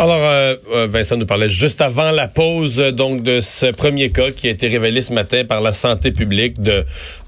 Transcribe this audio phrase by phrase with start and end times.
[0.00, 4.10] Alors, euh, euh, Vincent nous parlait juste avant la pause euh, donc de ce premier
[4.12, 6.84] cas qui a été révélé ce matin par la santé publique de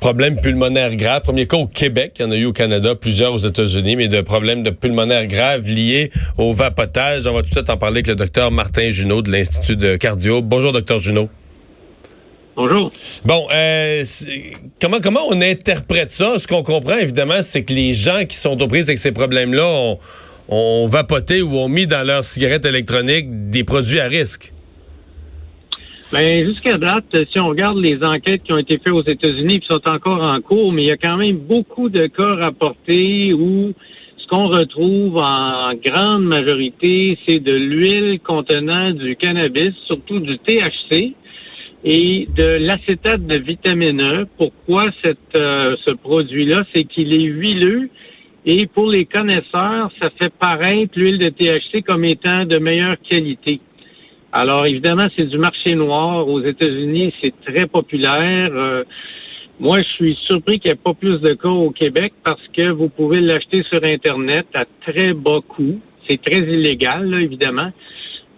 [0.00, 1.20] problèmes pulmonaires graves.
[1.20, 4.08] Premier cas au Québec, il y en a eu au Canada, plusieurs aux États-Unis, mais
[4.08, 7.26] de problèmes de pulmonaires graves liés au vapotage.
[7.26, 9.96] On va tout de suite en parler avec le docteur Martin Junot de l'Institut de
[9.96, 10.40] cardio.
[10.40, 11.28] Bonjour, docteur Junot.
[12.56, 12.90] Bonjour.
[13.26, 14.02] Bon, euh,
[14.80, 16.38] comment comment on interprète ça?
[16.38, 19.66] Ce qu'on comprend, évidemment, c'est que les gens qui sont aux prises avec ces problèmes-là
[19.66, 19.98] ont,
[20.48, 24.52] ont, vapoté ou ont mis dans leur cigarette électronique des produits à risque?
[26.12, 29.66] Bien, jusqu'à date, si on regarde les enquêtes qui ont été faites aux États-Unis qui
[29.66, 33.72] sont encore en cours, mais il y a quand même beaucoup de cas rapportés où
[34.18, 41.14] ce qu'on retrouve en grande majorité, c'est de l'huile contenant du cannabis, surtout du THC
[41.84, 44.26] et de l'acétate de vitamine E.
[44.38, 46.64] Pourquoi euh, ce produit-là?
[46.74, 47.90] C'est qu'il est huileux
[48.46, 53.60] et pour les connaisseurs, ça fait paraître l'huile de THC comme étant de meilleure qualité.
[54.32, 56.28] Alors évidemment, c'est du marché noir.
[56.28, 58.48] Aux États-Unis, c'est très populaire.
[58.52, 58.84] Euh,
[59.60, 62.70] moi, je suis surpris qu'il n'y ait pas plus de cas au Québec parce que
[62.70, 65.80] vous pouvez l'acheter sur Internet à très bas coût.
[66.08, 67.70] C'est très illégal, là, évidemment.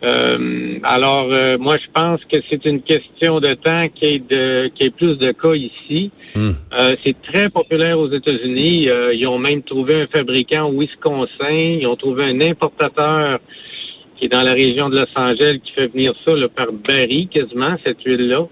[0.04, 4.18] Euh, alors, euh, moi, je pense que c'est une question de temps qu'il y ait,
[4.18, 6.10] de, qu'il y ait plus de cas ici.
[6.34, 6.50] Hmm.
[6.78, 8.88] Euh, c'est très populaire aux États-Unis.
[9.14, 11.78] ils ont même trouvé un fabricant au Wisconsin.
[11.80, 13.40] Ils ont trouvé un importateur
[14.18, 17.28] qui est dans la région de Los Angeles qui fait venir ça là, par baril
[17.28, 18.46] quasiment, cette huile-là.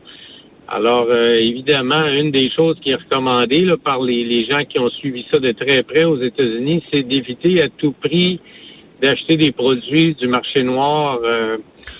[0.66, 4.88] Alors, évidemment, une des choses qui est recommandée là, par les, les gens qui ont
[4.88, 8.40] suivi ça de très près aux États-Unis, c'est d'éviter à tout prix
[9.00, 11.18] d'acheter des produits du marché noir.
[11.24, 11.58] Euh,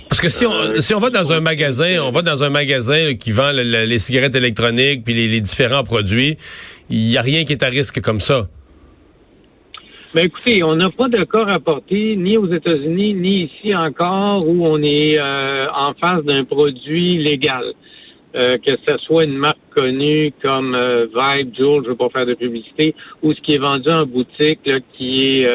[0.09, 2.50] Parce que si on, euh, si on va dans un magasin, on va dans un
[2.50, 6.37] magasin qui vend les cigarettes électroniques puis les, différents produits,
[6.91, 8.47] il n'y a rien qui est à risque comme ça.
[10.15, 14.65] Ben écoutez, on n'a pas de cas rapporté ni aux États-Unis ni ici encore où
[14.65, 17.65] on est euh, en face d'un produit légal.
[18.32, 20.76] que ce soit une marque connue comme
[21.15, 24.06] Vibe, Juul, je ne veux pas faire de publicité, ou ce qui est vendu en
[24.06, 25.47] boutique qui est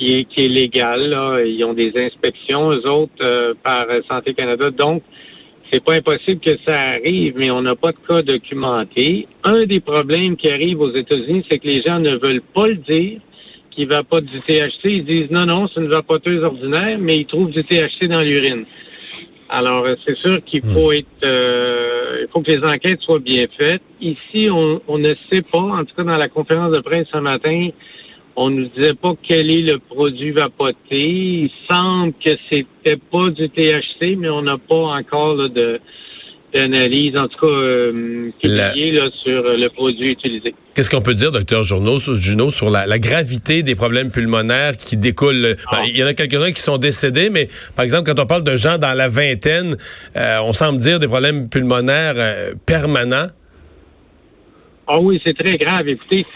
[0.00, 1.10] qui est, qui est légal.
[1.10, 1.42] Là.
[1.44, 4.70] Ils ont des inspections, eux autres, euh, par Santé Canada.
[4.70, 5.02] Donc,
[5.70, 9.28] c'est pas impossible que ça arrive, mais on n'a pas de cas documenté.
[9.44, 12.76] Un des problèmes qui arrive aux États-Unis, c'est que les gens ne veulent pas le
[12.76, 13.20] dire
[13.70, 14.84] qu'ils ne pas du THC.
[14.84, 18.64] Ils disent non, non, c'est une vapoteuse ordinaire, mais ils trouvent du THC dans l'urine.
[19.48, 20.96] Alors, euh, c'est sûr qu'il faut hmm.
[20.96, 23.82] être, euh, il faut que les enquêtes soient bien faites.
[24.00, 27.18] Ici, on, on ne sait pas, en tout cas dans la conférence de presse ce
[27.18, 27.68] matin,
[28.36, 30.76] on nous disait pas quel est le produit vapoté.
[30.92, 35.80] Il semble que c'était pas du THC, mais on n'a pas encore de
[36.52, 40.54] d'analyse, en tout cas euh, sur le produit utilisé.
[40.74, 41.98] Qu'est-ce qu'on peut dire, docteur Junot,
[42.50, 45.56] sur la, gravité des problèmes pulmonaires qui découlent?
[45.70, 45.82] Ben, ah.
[45.86, 48.56] il y en a quelques-uns qui sont décédés, mais par exemple, quand on parle de
[48.56, 49.76] gens dans la vingtaine,
[50.16, 53.28] euh, on semble dire des problèmes pulmonaires euh, permanents.
[54.86, 55.86] Ah oui, c'est très grave.
[55.86, 56.26] Écoutez,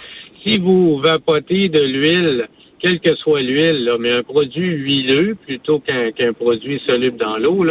[0.44, 6.32] si vous vapotez de l'huile, quelle que soit l'huile, mais un produit huileux plutôt qu'un
[6.34, 7.64] produit soluble dans l'eau,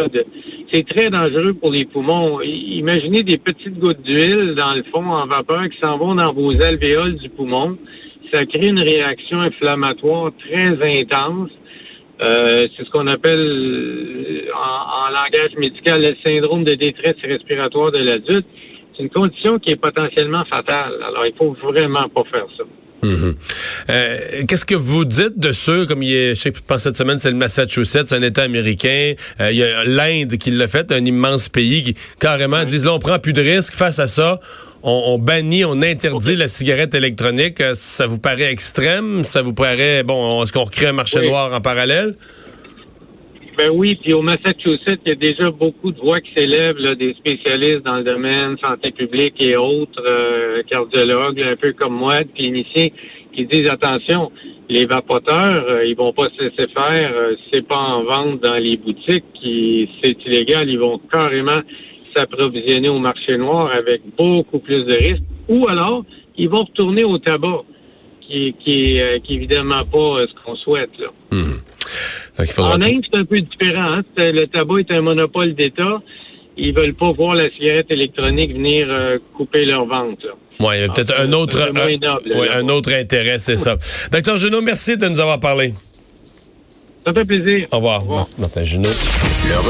[0.72, 2.42] c'est très dangereux pour les poumons.
[2.42, 6.60] Imaginez des petites gouttes d'huile dans le fond en vapeur qui s'en vont dans vos
[6.62, 7.70] alvéoles du poumon.
[8.32, 11.52] Ça crée une réaction inflammatoire très intense.
[12.22, 17.98] Euh, c'est ce qu'on appelle en, en, langage médical le syndrome de détresse respiratoire de
[17.98, 18.48] l'adulte
[18.96, 20.94] c'est une condition qui est potentiellement fatale.
[21.06, 22.64] Alors, il faut vraiment pas faire ça.
[23.04, 23.36] Mhm.
[23.90, 24.18] Euh,
[24.48, 27.32] qu'est-ce que vous dites de ceux, comme il est, je sais que cette semaine, c'est
[27.32, 31.50] le Massachusetts, un État américain, euh, il y a l'Inde qui l'a fait, un immense
[31.50, 34.40] pays qui carrément disent là, on prend plus de risques face à ça,
[34.84, 37.62] on, bannit, on interdit la cigarette électronique.
[37.62, 39.24] Euh, ça vous paraît extrême?
[39.24, 42.16] Ça vous paraît, bon, est-ce qu'on recrée un marché noir en parallèle?
[43.56, 47.14] Ben oui, puis au Massachusetts, il y a déjà beaucoup de voix qui s'élèvent, des
[47.14, 52.90] spécialistes dans le domaine santé publique et autres, euh, cardiologues, un peu comme moi, cliniciens,
[53.34, 54.32] qui disent attention,
[54.70, 58.56] les vapoteurs, euh, ils vont pas se laisser faire, euh, c'est pas en vente dans
[58.56, 59.24] les boutiques,
[60.04, 61.62] c'est illégal, ils vont carrément
[62.16, 65.24] s'approvisionner au marché noir avec beaucoup plus de risques.
[65.48, 66.04] Ou alors,
[66.38, 67.64] ils vont retourner au tabac,
[68.22, 70.92] qui, qui, euh, qui est évidemment pas euh, ce qu'on souhaite.
[71.00, 71.08] Là.
[72.38, 73.94] Donc, il faudra En Inde, c'est un peu différent.
[74.00, 74.02] hein.
[74.18, 76.02] Le tabac est un monopole d'État.
[76.58, 80.26] Ils veulent pas voir la cigarette électronique venir euh, couper leur vente.
[80.60, 82.58] A peut-être un autre, un, noble, ouais, là.
[82.58, 83.76] un autre intérêt, c'est ça.
[84.12, 85.74] Docteur Junot, merci de nous avoir parlé.
[87.06, 87.68] Ça fait plaisir.
[87.72, 88.00] Au revoir.
[88.00, 88.28] Au revoir.
[88.38, 88.90] Martin Junot.